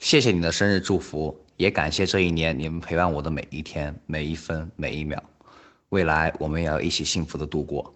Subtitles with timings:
[0.00, 5.22] 谢谢你的生日祝福也感谢这一年你们陪伴我的每一天每一分每一秒。
[5.90, 7.94] 未来我们也要一起幸福的度过。